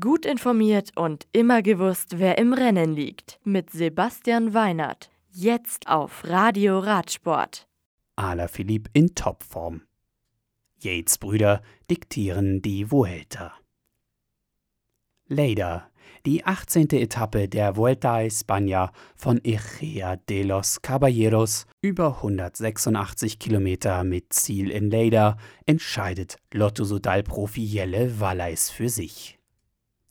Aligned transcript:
Gut 0.00 0.24
informiert 0.24 0.92
und 0.96 1.26
immer 1.32 1.60
gewusst, 1.60 2.18
wer 2.18 2.38
im 2.38 2.54
Rennen 2.54 2.94
liegt. 2.94 3.38
Mit 3.44 3.68
Sebastian 3.68 4.54
Weinert. 4.54 5.10
Jetzt 5.30 5.88
auf 5.88 6.24
Radio 6.24 6.78
Radsport. 6.78 7.68
Ala 8.16 8.48
Philipp 8.48 8.88
in 8.94 9.14
Topform. 9.14 9.82
Yates 10.80 11.18
Brüder 11.18 11.60
diktieren 11.90 12.62
die 12.62 12.90
Vuelta. 12.90 13.52
Leida, 15.26 15.90
die 16.24 16.46
18. 16.46 16.88
Etappe 16.92 17.46
der 17.46 17.76
Vuelta 17.76 18.14
a 18.14 18.22
España 18.22 18.90
von 19.14 19.38
Echea 19.44 20.16
de 20.16 20.44
los 20.44 20.80
Caballeros, 20.80 21.66
über 21.82 22.22
186 22.22 23.38
Kilometer 23.38 24.02
mit 24.02 24.32
Ziel 24.32 24.70
in 24.70 24.90
Leida, 24.90 25.36
entscheidet 25.66 26.38
Lotto-Sudal-Profi 26.54 27.62
Jelle 27.62 28.18
Wallais 28.18 28.70
für 28.70 28.88
sich. 28.88 29.38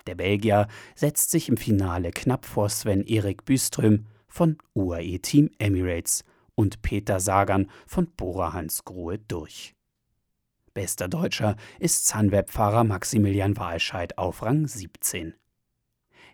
Der 0.08 0.16
Belgier 0.16 0.68
setzt 0.96 1.32
sich 1.32 1.50
im 1.50 1.58
Finale 1.58 2.12
knapp 2.12 2.46
vor 2.46 2.70
Sven-Erik 2.70 3.46
Büström 3.46 4.08
von 4.28 4.58
UAE 4.76 5.20
Team 5.20 5.50
Emirates 5.60 6.24
und 6.56 6.82
Peter 6.82 7.20
Sagan 7.20 7.70
von 7.88 8.08
Bora 8.08 8.54
Hansgrohe 8.54 9.20
durch. 9.20 9.76
Bester 10.74 11.08
Deutscher 11.08 11.56
ist 11.80 12.08
Sunweb-Fahrer 12.08 12.84
Maximilian 12.84 13.56
Walscheid 13.58 14.18
auf 14.18 14.42
Rang 14.42 14.68
17. 14.68 15.36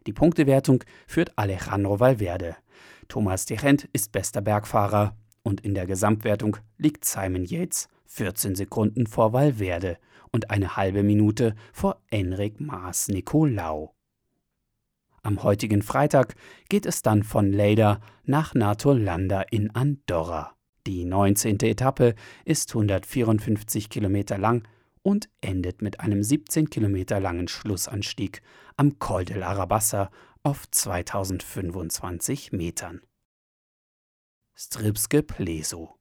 Die 0.08 0.14
Punktewertung 0.14 0.84
führt 1.08 1.38
Alejandro 1.38 2.00
Valverde. 2.00 2.56
Thomas 3.10 3.46
Dechent 3.46 3.90
ist 3.92 4.12
bester 4.12 4.42
Bergfahrer 4.42 5.16
und 5.44 5.62
in 5.62 5.74
der 5.74 5.86
Gesamtwertung 5.88 6.58
liegt 6.78 7.04
Simon 7.06 7.44
Yates 7.44 7.90
14 8.10 8.56
Sekunden 8.56 9.08
vor 9.08 9.34
Valverde 9.34 9.98
und 10.32 10.50
eine 10.50 10.76
halbe 10.76 11.04
Minute 11.04 11.56
vor 11.72 12.02
Enric 12.10 12.60
Maas 12.60 13.08
Nicolau. 13.08 13.94
Am 15.22 15.44
heutigen 15.44 15.82
Freitag 15.82 16.36
geht 16.70 16.86
es 16.86 17.02
dann 17.02 17.24
von 17.24 17.52
Lleida 17.52 18.00
nach 18.24 18.56
Natolanda 18.56 19.42
in 19.42 19.74
Andorra. 19.76 20.56
Die 20.88 21.06
19. 21.06 21.60
Etappe 21.60 22.16
ist 22.46 22.72
154 22.72 23.90
Kilometer 23.90 24.38
lang 24.38 24.68
und 25.04 25.30
endet 25.42 25.82
mit 25.82 26.00
einem 26.00 26.24
17 26.24 26.70
Kilometer 26.70 27.20
langen 27.20 27.48
Schlussanstieg 27.48 28.42
am 28.76 28.98
Col 28.98 29.26
de 29.26 29.38
la 29.38 29.54
Rabassa 29.54 30.10
auf 30.42 30.70
2025 30.72 32.54
Metern. 32.54 33.02
Stripske 34.56 35.22
Pleso 35.22 35.99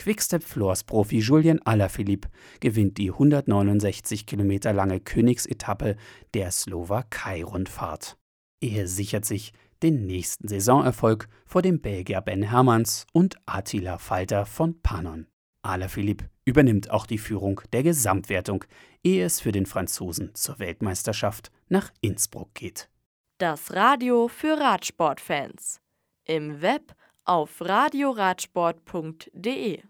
Quickstep 0.00 0.42
Floors 0.42 0.82
Profi 0.82 1.18
Julien 1.18 1.60
Alaphilippe 1.66 2.30
gewinnt 2.60 2.96
die 2.96 3.10
169 3.10 4.24
Kilometer 4.24 4.72
lange 4.72 4.98
Königsetappe 4.98 5.96
der 6.32 6.50
Slowakei-Rundfahrt. 6.50 8.16
Er 8.62 8.88
sichert 8.88 9.26
sich 9.26 9.52
den 9.82 10.06
nächsten 10.06 10.48
Saisonerfolg 10.48 11.28
vor 11.44 11.60
dem 11.60 11.82
Belgier 11.82 12.22
Ben 12.22 12.44
Hermans 12.44 13.06
und 13.12 13.36
Attila 13.44 13.98
Falter 13.98 14.46
von 14.46 14.80
Panon. 14.80 15.26
Alaphilippe 15.60 16.30
übernimmt 16.46 16.88
auch 16.88 17.04
die 17.04 17.18
Führung 17.18 17.60
der 17.74 17.82
Gesamtwertung, 17.82 18.64
ehe 19.04 19.26
es 19.26 19.38
für 19.38 19.52
den 19.52 19.66
Franzosen 19.66 20.34
zur 20.34 20.60
Weltmeisterschaft 20.60 21.52
nach 21.68 21.90
Innsbruck 22.00 22.54
geht. 22.54 22.88
Das 23.36 23.74
Radio 23.74 24.28
für 24.28 24.58
Radsportfans. 24.58 25.82
Im 26.24 26.62
Web 26.62 26.94
auf 27.26 27.60
radioradsport.de 27.60 29.82